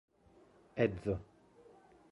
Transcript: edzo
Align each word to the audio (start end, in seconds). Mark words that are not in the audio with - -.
edzo 0.85 1.17